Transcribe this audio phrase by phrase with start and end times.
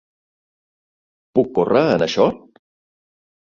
[1.39, 2.27] Puc córrer en això?